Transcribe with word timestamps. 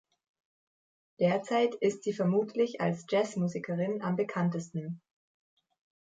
Derzeit 1.19 1.75
ist 1.75 2.01
sie 2.03 2.13
vermutlich 2.13 2.81
als 2.81 3.05
Jazzmusikerin 3.07 4.01
am 4.01 4.15
bekanntesten. 4.15 4.99